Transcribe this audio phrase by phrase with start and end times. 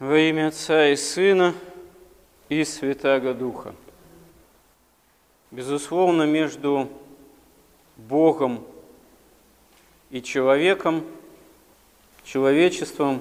[0.00, 1.54] Во имя Отца и Сына
[2.48, 3.74] и Святаго Духа.
[5.50, 6.88] Безусловно, между
[7.98, 8.64] Богом
[10.08, 11.04] и человеком,
[12.24, 13.20] человечеством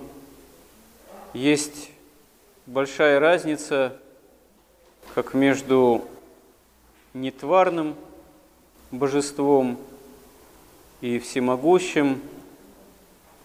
[1.33, 1.91] есть
[2.65, 3.99] большая разница,
[5.13, 6.05] как между
[7.13, 7.93] нетварным
[8.89, 9.77] божеством
[11.01, 12.21] и всемогущим,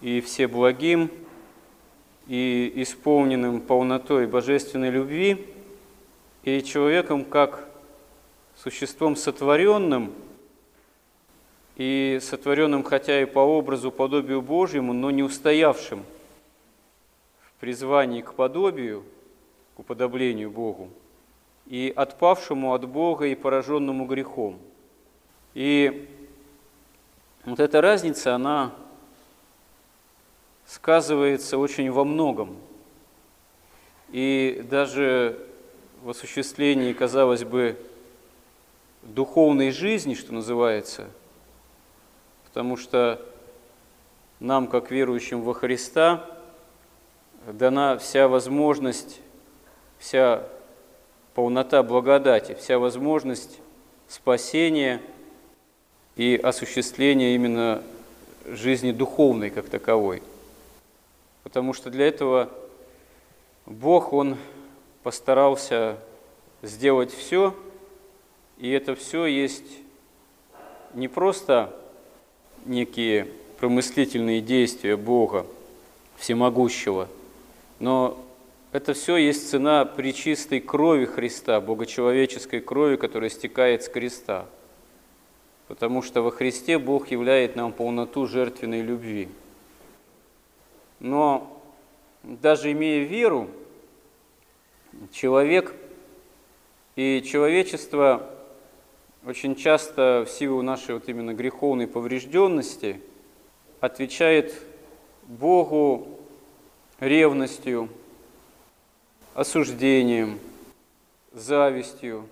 [0.03, 1.11] и всеблагим–
[2.27, 5.47] и исполненным полнотой божественной любви,
[6.43, 7.69] и человеком как
[8.57, 10.13] существом сотворенным,
[11.77, 16.05] и сотворенным хотя и по образу, подобию Божьему, но не устоявшим
[17.41, 19.05] в призвании к подобию,
[19.77, 20.89] к уподоблению Богу,
[21.67, 24.59] и отпавшему от Бога и пораженному грехом.
[25.55, 26.09] И
[27.45, 28.73] вот эта разница, она
[30.67, 32.57] сказывается очень во многом.
[34.11, 35.39] И даже
[36.03, 37.79] в осуществлении, казалось бы,
[39.03, 41.09] духовной жизни, что называется,
[42.45, 43.21] потому что
[44.41, 46.25] нам, как верующим во Христа,
[47.47, 49.21] дана вся возможность,
[49.99, 50.47] вся
[51.35, 53.59] полнота благодати, вся возможность
[54.09, 55.03] спасения
[56.17, 57.83] и осуществления именно
[58.47, 60.23] жизни духовной как таковой–
[61.55, 62.51] потому что для этого
[63.65, 64.37] Бог, Он
[65.05, 65.99] постарался
[66.63, 67.55] сделать все,
[68.59, 69.63] и это все есть
[70.95, 71.73] не просто
[72.65, 73.29] некие
[73.61, 75.47] промыслительные действия Бога
[76.17, 77.07] Всемогущего,
[77.79, 78.21] но
[78.73, 84.47] это все есть цена причистой крови Христа, богочеловеческой крови, которая стекает с креста.
[85.69, 89.29] Потому что во Христе Бог являет нам полноту жертвенной любви–
[91.01, 91.63] но
[92.23, 93.49] даже имея веру,
[95.13, 95.75] человек
[96.97, 98.31] и человечество
[99.27, 103.01] очень часто в силу нашей вот именно греховной поврежденности
[103.81, 104.55] отвечает
[105.23, 106.09] Богу
[107.01, 107.89] ревностью,
[109.35, 110.39] осуждением,
[111.33, 112.29] завистью,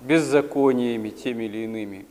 [0.00, 2.06] беззакониями теми или иными.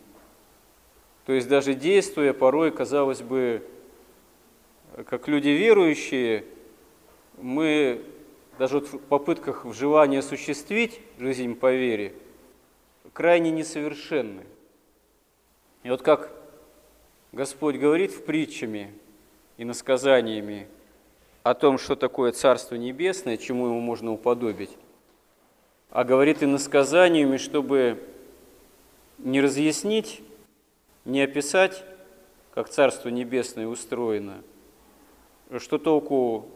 [1.26, 3.64] То есть даже действуя порой, казалось бы,
[5.08, 6.46] как люди верующие,
[7.38, 8.04] мы
[8.60, 12.14] даже вот в попытках в желании осуществить жизнь по вере
[13.14, 14.44] крайне несовершенны.
[15.84, 16.32] И вот как
[17.32, 18.94] Господь говорит в притчами
[19.58, 20.68] и насказаниями
[21.42, 24.72] о том, что такое Царство Небесное, чему ему можно уподобить,
[25.90, 28.02] а говорит и насказаниями, чтобы
[29.18, 30.22] не разъяснить,
[31.06, 31.84] не описать,
[32.54, 34.44] как Царство Небесное устроено–
[35.60, 36.48] что толку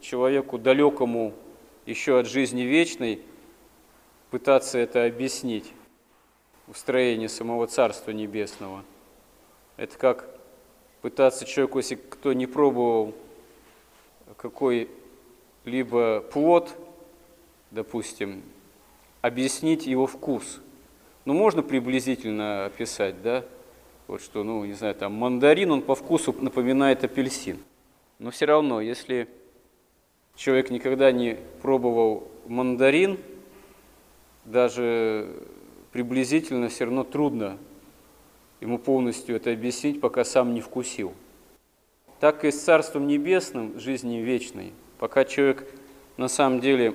[0.00, 1.34] человеку далекому
[1.86, 3.20] еще от жизни вечной
[4.30, 5.70] пытаться это объяснить,
[6.66, 8.84] устроение самого Царства Небесного.
[9.76, 10.28] Это как
[11.02, 13.14] пытаться человеку, если кто не пробовал
[14.36, 16.74] какой-либо плод,
[17.70, 18.42] допустим,
[19.20, 20.60] объяснить его вкус.
[21.24, 23.44] Ну, можно приблизительно описать, да?
[24.06, 27.58] Вот что, ну, не знаю, там мандарин, он по вкусу напоминает апельсин–
[28.22, 29.26] но все равно, если
[30.36, 33.18] человек никогда не пробовал мандарин,
[34.44, 35.28] даже
[35.90, 37.58] приблизительно все равно трудно
[38.60, 41.14] ему полностью это объяснить, пока сам не вкусил.
[42.20, 45.66] Так и с Царством Небесным, жизни вечной, пока человек
[46.16, 46.94] на самом деле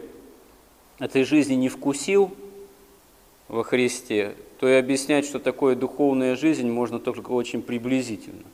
[0.98, 2.34] этой жизни не вкусил
[3.50, 8.46] во Христе, то и объяснять, что такое духовная жизнь, можно только очень приблизительно.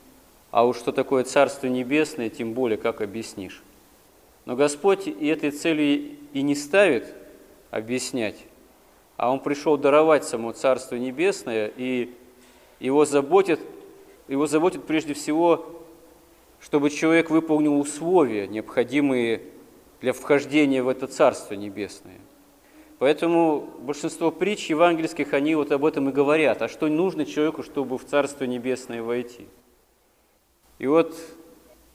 [0.54, 3.64] А уж что такое Царство Небесное, тем более, как объяснишь.
[4.46, 7.12] Но Господь и этой цели и не ставит
[7.72, 8.38] объяснять,
[9.18, 12.14] а Он пришел даровать само Царство Небесное, и
[12.80, 13.62] его заботит,
[14.28, 15.66] его заботит прежде всего,
[16.60, 19.42] чтобы человек выполнил условия, необходимые
[20.02, 22.22] для вхождения в это Царство Небесное.
[23.00, 26.62] Поэтому большинство притч евангельских, они вот об этом и говорят.
[26.62, 29.48] А что нужно человеку, чтобы в Царство Небесное войти?
[30.84, 31.16] И вот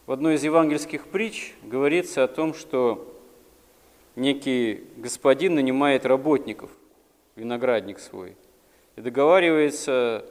[0.06, 3.20] в одной из евангельских притч говорится о том, что
[4.16, 6.70] некий господин нанимает работников,
[7.36, 8.34] виноградник свой,
[8.96, 10.24] и договаривается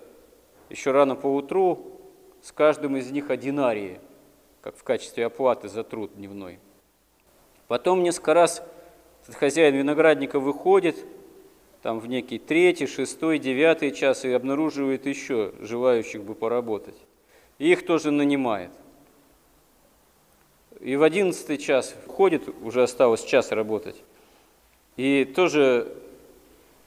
[0.72, 2.00] еще рано по утру
[2.42, 4.00] с каждым из них о динарии,
[4.62, 6.58] как в качестве оплаты за труд дневной.
[7.68, 8.64] Потом несколько раз
[9.22, 11.06] этот хозяин виноградника выходит,
[11.84, 16.98] там в некий третий, шестой, девятый час и обнаруживает еще желающих бы поработать
[17.58, 18.72] и их тоже нанимает.
[20.80, 24.02] и в одиннадцатый час входит, уже осталось час работать,
[24.96, 25.92] и тоже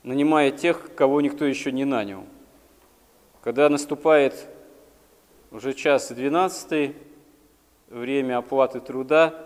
[0.02, 2.24] нанимает тех, кого никто еще не нанял.
[3.42, 4.46] Когда наступает
[5.50, 6.94] уже час двенадцатый,
[7.88, 9.44] время оплаты труда,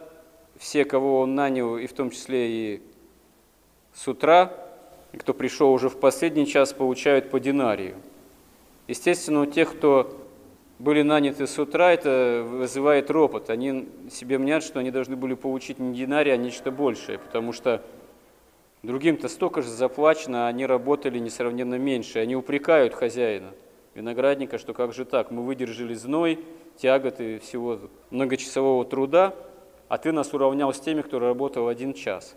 [0.58, 2.82] все, кого он нанял, и в том числе и
[3.94, 4.52] с утра,
[5.18, 7.96] кто пришел уже в последний час, получают по динарию.
[8.88, 10.23] Естественно, у тех, кто
[10.78, 13.50] были наняты с утра, это вызывает ропот.
[13.50, 17.82] Они себе мнят, что они должны были получить не динарий, а нечто большее, потому что
[18.82, 22.18] другим-то столько же заплачено, а они работали несравненно меньше.
[22.18, 23.52] Они упрекают хозяина
[23.94, 26.44] виноградника, что как же так, мы выдержали зной,
[26.76, 27.78] тяготы всего
[28.10, 29.34] многочасового труда,
[29.88, 32.36] а ты нас уравнял с теми, кто работал один час.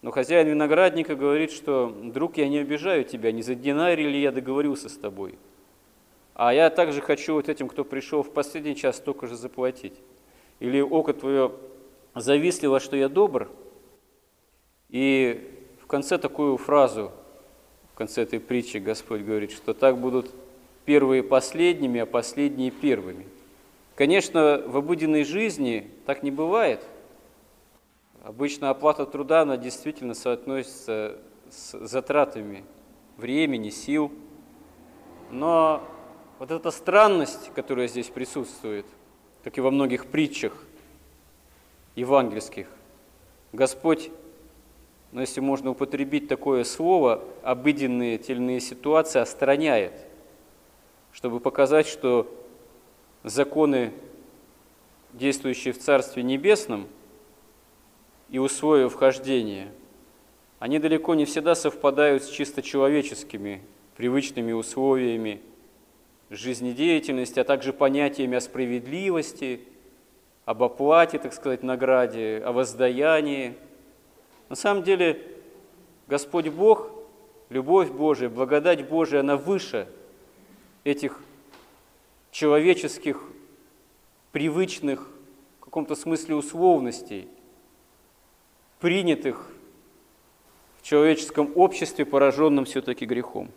[0.00, 4.32] Но хозяин виноградника говорит, что, друг, я не обижаю тебя, не за динарий ли я
[4.32, 5.38] договорился с тобой,
[6.34, 9.94] а я также хочу вот этим, кто пришел в последний час, столько же заплатить.
[10.60, 11.52] Или око твое
[12.14, 13.50] завистливо, что я добр,
[14.88, 17.12] и в конце такую фразу,
[17.94, 20.30] в конце этой притчи Господь говорит, что так будут
[20.84, 23.26] первые последними, а последние первыми.
[23.94, 26.84] Конечно, в обыденной жизни так не бывает.
[28.22, 31.18] Обычно оплата труда, она действительно соотносится
[31.50, 32.64] с затратами
[33.16, 34.12] времени, сил.
[35.30, 35.82] Но
[36.42, 38.84] вот эта странность, которая здесь присутствует,
[39.44, 40.52] как и во многих притчах
[41.94, 42.66] евангельских,
[43.52, 44.10] Господь,
[45.12, 49.92] ну, если можно употребить такое слово, обыденные тельные ситуации остраняет,
[51.12, 52.26] чтобы показать, что
[53.22, 53.92] законы,
[55.12, 56.88] действующие в Царстве Небесном,
[58.30, 59.72] и условия вхождения,
[60.58, 63.62] они далеко не всегда совпадают с чисто человеческими
[63.96, 65.40] привычными условиями
[66.32, 69.60] жизнедеятельности, а также понятиями о справедливости,
[70.44, 73.54] об оплате, так сказать, награде, о воздаянии.
[74.48, 75.22] На самом деле
[76.08, 76.90] Господь Бог,
[77.50, 79.86] любовь Божия, благодать Божия, она выше
[80.84, 81.20] этих
[82.30, 83.22] человеческих,
[84.32, 85.08] привычных,
[85.60, 87.28] в каком-то смысле условностей,
[88.80, 89.48] принятых
[90.80, 93.50] в человеческом обществе, пораженном все-таки грехом.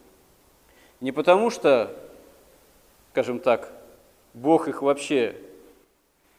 [1.02, 1.96] Не потому что,
[3.16, 3.72] скажем так,
[4.34, 5.38] Бог их вообще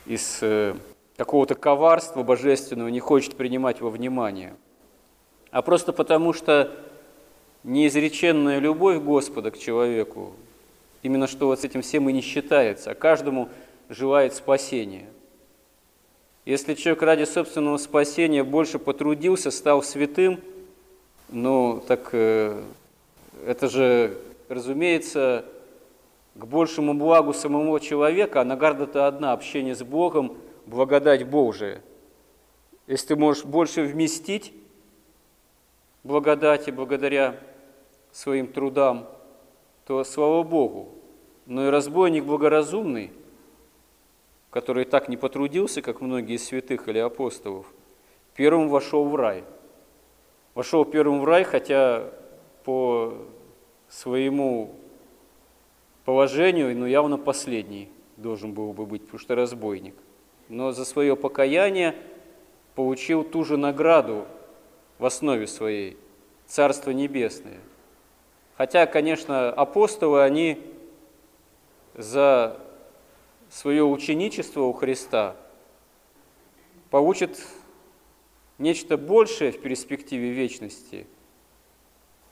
[0.04, 0.74] из э,
[1.16, 4.54] какого-то коварства божественного не хочет принимать во внимание,
[5.50, 6.70] а просто потому что
[7.64, 10.34] неизреченная любовь Господа к человеку
[11.02, 13.48] Именно что вот с этим всем и не считается, а каждому
[13.88, 15.06] желает спасения.
[16.44, 20.40] Если человек ради собственного спасения больше потрудился, стал святым,
[21.30, 22.62] ну так э,
[23.46, 24.18] это же,
[24.50, 25.46] разумеется,
[26.38, 30.36] к большему благу самого человека, а награда-то одна– общение с Богом,
[30.66, 31.82] благодать Божия.
[32.86, 34.52] Если ты можешь больше вместить
[36.04, 37.40] благодати благодаря
[38.12, 39.08] своим трудам,
[39.86, 40.96] то слава Богу
[41.46, 43.12] но и разбойник благоразумный,
[44.50, 47.66] который так не потрудился, как многие святых или апостолов,
[48.34, 49.44] первым вошел в рай.
[50.54, 52.10] Вошел первым в рай, хотя
[52.64, 53.14] по
[53.88, 54.74] своему
[56.06, 59.94] положению, ну, явно последний должен был бы быть, потому что разбойник.
[60.48, 61.96] Но за свое покаяние
[62.76, 64.24] получил ту же награду
[64.98, 65.98] в основе своей,
[66.46, 67.58] Царство Небесное.
[68.56, 70.62] Хотя, конечно, апостолы, они
[71.94, 72.56] за
[73.50, 75.34] свое ученичество у Христа
[76.90, 77.44] получит
[78.58, 81.08] нечто большее в перспективе вечности.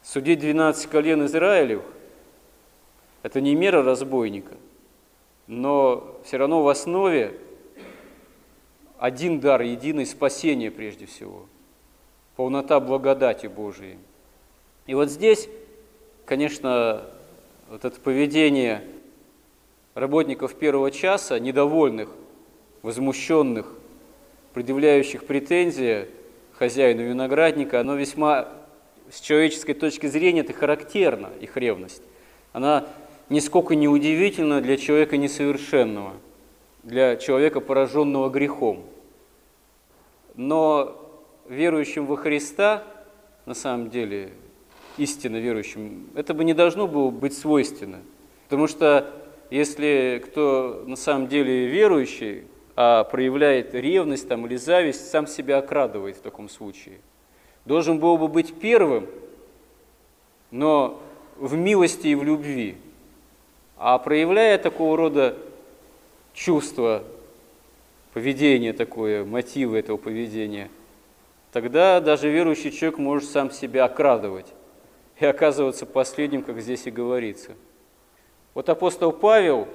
[0.01, 1.83] Судить 12 колен Израилев–
[3.25, 4.55] это не мера разбойника,
[5.49, 7.37] но все равно в основе
[9.01, 11.47] один дар, единый спасение прежде всего,
[12.37, 13.99] полнота благодати Божией.
[14.87, 15.49] И вот здесь,
[16.25, 17.05] конечно,
[17.69, 18.85] вот это поведение–
[19.95, 22.11] работников первого часа, недовольных,
[22.83, 23.73] возмущенных,
[24.53, 26.09] предъявляющих претензии
[26.53, 28.49] хозяину виноградника, оно весьма
[29.11, 32.03] с человеческой точки зрения это характерно, их ревность.
[32.53, 32.87] Она
[33.29, 36.13] нисколько не удивительна для человека несовершенного,
[36.83, 38.85] для человека, пораженного грехом.
[40.35, 40.97] Но
[41.49, 42.85] верующим во Христа,
[43.47, 44.31] на самом деле,
[44.97, 48.01] истинно верующим, это бы не должно было быть свойственно.
[48.49, 49.13] Потому что
[49.51, 52.45] если кто на самом деле верующий,
[52.77, 56.99] а проявляет ревность там, или зависть, сам себя окрадывает в таком случае.
[57.65, 59.07] Должен был бы быть первым,
[60.51, 61.01] но
[61.37, 62.77] в милости и в любви.
[63.77, 65.37] А проявляя такого рода
[66.33, 67.03] чувства
[68.13, 70.71] поведение такое, мотивы этого поведения,
[71.53, 74.47] тогда даже верующий человек может сам себя окрадывать
[75.19, 77.53] и оказываться последним, как здесь и говорится.
[78.55, 79.67] Вот апостол Павел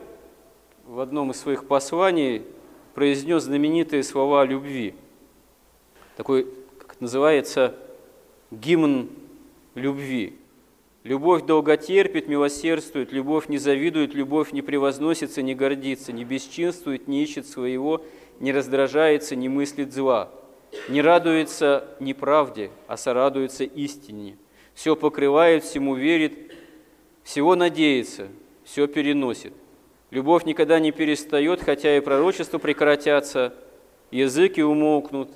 [0.85, 2.43] в одном из своих посланий
[2.93, 4.95] произнес знаменитые слова любви.
[6.15, 6.47] Такой,
[6.79, 7.75] как это называется,
[8.51, 9.09] гимн
[9.75, 10.38] любви.
[11.03, 17.23] Любовь долго терпит, милосердствует, любовь не завидует, любовь не превозносится, не гордится, не бесчинствует, не
[17.23, 18.03] ищет своего,
[18.39, 20.29] не раздражается, не мыслит зла,
[20.89, 24.37] не радуется неправде, а сорадуется истине.
[24.73, 26.53] Все покрывает, всему верит,
[27.23, 28.27] всего надеется,
[28.65, 29.53] все переносит.
[30.11, 33.53] Любовь никогда не перестает, хотя и пророчества прекратятся,
[34.11, 35.29] языки умолкнут,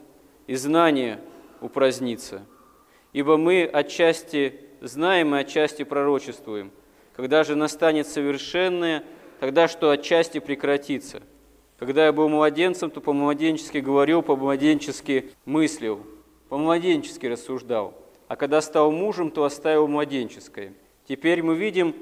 [0.48, 1.22] и знание
[1.62, 2.46] упразднится.
[3.14, 6.72] Ибо мы отчасти знаем и отчасти пророчествуем.
[7.16, 9.04] Когда же настанет совершенное,
[9.40, 11.22] тогда что отчасти прекратится.
[11.78, 16.06] Когда я был младенцем, то по-младенчески говорил, по-младенчески мыслил,
[16.50, 17.94] по-младенчески рассуждал.
[18.28, 20.74] А когда стал мужем, то оставил младенческое.
[21.08, 21.96] Теперь мы видим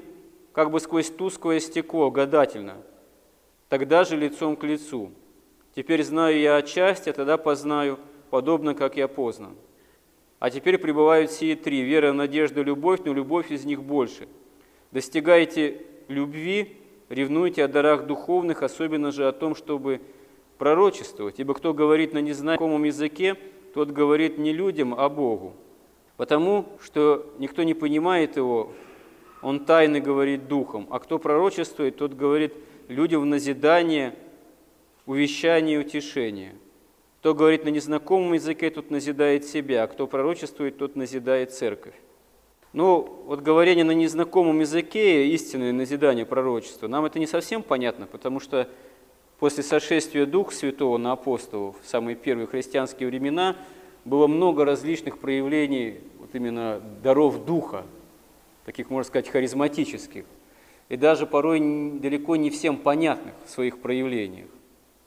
[0.52, 2.76] как бы сквозь тусклое стекло, гадательно.
[3.68, 5.10] Тогда же лицом к лицу.
[5.74, 7.98] Теперь знаю я отчасти, а тогда познаю,
[8.30, 9.56] подобно как я познан.
[10.42, 14.26] А теперь пребывают сие три– вера, надежда, любовь, но любовь из них больше.
[14.90, 20.00] Достигайте любви, ревнуйте о дарах духовных, особенно же о том, чтобы
[20.58, 21.38] пророчествовать.
[21.38, 23.36] Ибо кто говорит на незнакомом языке,
[23.72, 25.54] тот говорит не людям, а Богу.
[26.16, 28.72] Потому что никто не понимает его,
[29.42, 30.88] он тайно говорит духом.
[30.90, 32.52] А кто пророчествует, тот говорит
[32.88, 34.12] людям в назидание,
[35.06, 36.56] увещание и утешение.
[37.22, 41.94] Кто говорит на незнакомом языке, тот назидает себя, а кто пророчествует, тот назидает церковь.
[42.72, 48.40] Ну, вот говорение на незнакомом языке, истинное назидание пророчества, нам это не совсем понятно, потому
[48.40, 48.68] что
[49.38, 53.54] после сошествия Духа Святого на апостолов в самые первые христианские времена
[54.04, 57.86] было много различных проявлений вот именно даров Духа,
[58.64, 60.24] таких, можно сказать, харизматических,
[60.88, 61.60] и даже порой
[62.00, 64.48] далеко не всем понятных в своих проявлениях.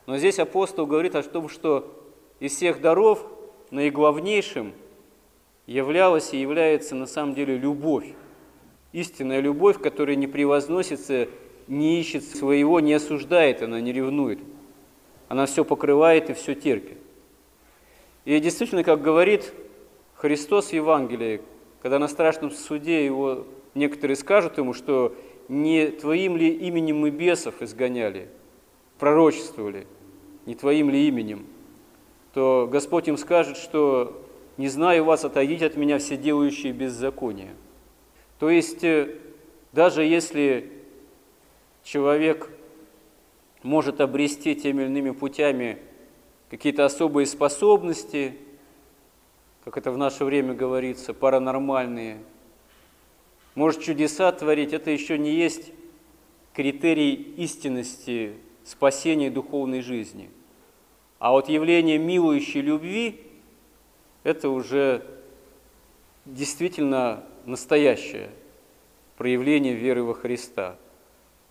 [0.05, 2.03] Но здесь апостол говорит о том, что
[2.39, 3.25] из всех даров
[3.71, 4.73] наиглавнейшим
[5.65, 8.13] являлась и является на самом деле любовь.
[8.91, 11.27] Истинная любовь, которая не превозносится,
[11.67, 14.39] не ищет своего, не осуждает, она не ревнует.
[15.27, 16.97] Она все покрывает и все терпит.
[18.25, 19.53] И действительно, как говорит
[20.15, 21.41] Христос в Евангелии,
[21.81, 25.15] когда на страшном суде его некоторые скажут ему, что
[25.47, 28.29] не твоим ли именем мы бесов изгоняли,
[28.97, 29.87] пророчествовали,
[30.45, 31.45] не твоим ли именем–
[32.35, 34.21] то Господь им скажет, что
[34.57, 37.55] «не знаю вас, отойдите от меня все делающие беззаконие».
[38.39, 39.15] То есть, э,
[39.71, 40.69] даже если
[41.85, 42.49] человек
[43.63, 45.77] может обрести теми или иными путями
[46.49, 48.37] какие-то особые способности,
[49.63, 52.17] как это в наше время говорится, паранормальные,
[53.55, 55.71] может чудеса творить, это еще не есть
[56.53, 58.33] критерий истинности
[58.65, 60.29] спасения духовной жизни–
[61.19, 63.21] а вот явление милующей любви–
[64.23, 65.05] это уже
[66.25, 68.29] действительно настоящее
[69.17, 70.77] проявление веры во Христа.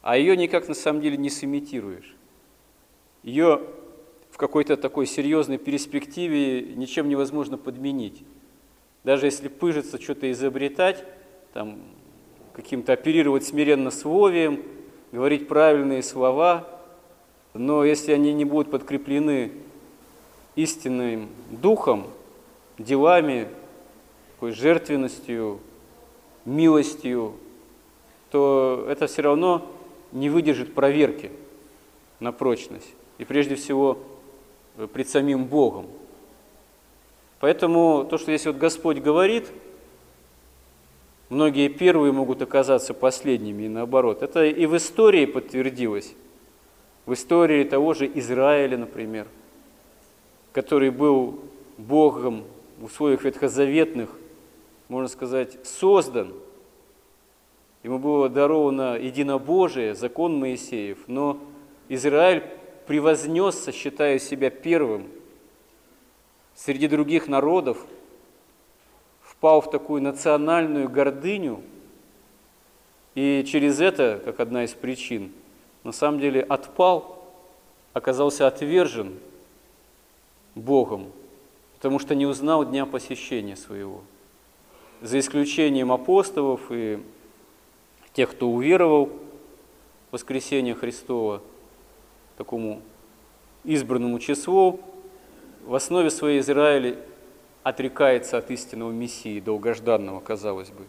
[0.03, 2.15] А ее никак на самом деле не сымитируешь.
[3.23, 3.63] Ее
[4.31, 8.25] в какой-то такой серьезной перспективе ничем невозможно подменить.
[9.05, 11.05] Даже если пыжиться, что-то изобретать,
[11.53, 11.81] там,
[12.53, 14.63] каким-то оперировать смиренно словием,
[15.13, 16.74] говорить правильные слова,
[17.55, 19.53] но если они не будут подкреплены
[20.57, 22.09] истинным духом,
[22.79, 23.49] делами,
[24.35, 25.61] такой жертвенностью,
[26.45, 27.35] милостью,
[28.31, 29.65] то это все равно
[30.11, 31.31] не выдержит проверки
[32.19, 32.93] на прочность.
[33.19, 33.99] И прежде всего
[34.77, 35.87] э, пред самим Богом.
[37.39, 39.49] Поэтому то, что здесь вот Господь говорит,
[41.29, 44.23] многие первые могут оказаться последними и наоборот.
[44.23, 46.15] Это и в истории подтвердилось.
[47.07, 49.27] В истории того же Израиля, например–
[50.55, 51.41] который был
[51.77, 52.45] Богом
[52.79, 54.09] в условиях ветхозаветных,
[54.89, 56.33] можно сказать, создан.
[57.83, 61.39] Ему было даровано единобожие, закон Моисеев, но
[61.89, 62.45] Израиль
[62.87, 65.09] превознесся, считая себя первым
[66.55, 67.85] среди других народов,
[69.23, 71.61] впал в такую национальную гордыню,
[73.17, 75.33] и через это, как одна из причин,
[75.85, 77.23] на самом деле отпал,
[77.93, 79.19] оказался отвержен
[80.55, 81.13] Богом,
[81.77, 84.03] потому что не узнал дня посещения своего.
[85.03, 87.03] За исключением апостолов и
[88.15, 91.43] тех, кто уверовал в воскресение Христова,
[92.37, 92.81] такому
[93.65, 94.81] избранному числу,
[95.65, 96.99] в основе своей Израиль
[97.63, 100.85] отрекается от истинного Мессии, долгожданного, казалось бы.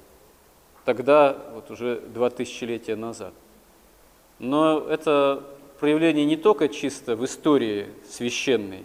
[0.84, 3.34] Тогда, вот уже два тысячелетия назад.
[4.40, 5.44] Но это
[5.80, 8.84] проявление не только чисто в истории священной,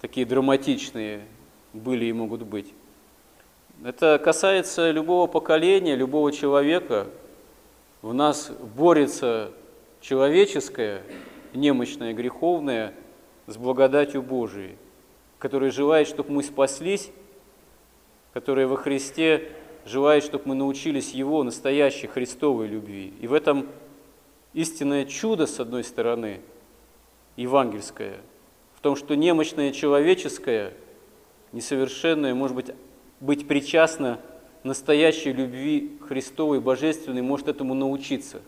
[0.00, 1.26] такие драматичные
[1.72, 2.72] были и могут быть.
[3.82, 7.08] Это касается любого поколения, любого человека.
[8.02, 9.50] В нас борется
[10.00, 11.02] человеческое,
[11.54, 12.94] немощное, греховное
[13.46, 14.76] с благодатью Божией,
[15.38, 17.10] которая желает, чтобы мы спаслись,
[18.32, 19.50] которая во Христе
[19.84, 23.12] желает, чтобы мы научились Его настоящей Христовой любви.
[23.20, 23.68] И в этом
[24.52, 26.40] истинное чудо, с одной стороны,
[27.36, 28.16] евангельское–
[28.84, 30.74] том, что немощное человеческое,
[31.52, 32.66] несовершенное, может быть,
[33.18, 34.20] быть причастно
[34.62, 38.42] настоящей любви Христовой, Божественной, может этому научиться.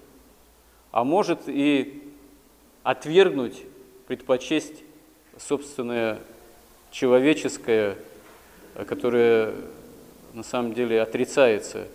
[0.91, 2.03] А может и
[2.83, 3.63] отвергнуть,
[4.07, 4.85] предпочесть
[5.39, 6.19] собственное
[6.91, 7.97] человеческое,
[8.87, 9.55] которое
[10.37, 11.89] на самом деле отрицается,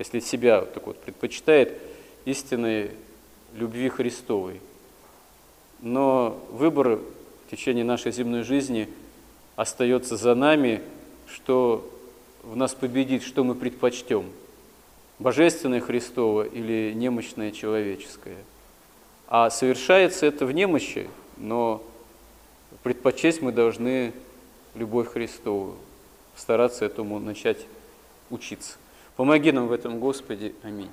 [0.00, 1.80] если себя так вот предпочитает
[2.24, 2.90] истинной
[3.54, 4.60] любви Христовой.
[5.80, 6.98] Но выбор
[7.46, 8.88] в течение нашей земной жизни
[9.54, 10.82] остается за нами,
[11.28, 11.88] что
[12.42, 14.28] в нас победит, что мы предпочтем,
[15.20, 18.38] божественное Христово или немощное человеческое.
[19.28, 21.80] А совершается это в немощи, но
[22.82, 24.12] предпочесть мы должны
[24.74, 25.76] любовь Христову,
[26.34, 27.58] стараться этому начать
[28.34, 28.76] учиться.
[29.16, 30.54] Помоги нам в этом, Господи.
[30.62, 30.90] Аминь.